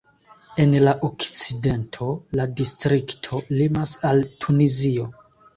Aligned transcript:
En 0.61 0.71
la 0.85 0.93
okcidento 1.07 2.09
la 2.39 2.47
distrikto 2.63 3.43
limas 3.61 3.95
al 4.13 4.27
Tunizio. 4.47 5.07